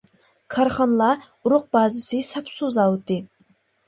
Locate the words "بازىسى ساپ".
1.77-2.49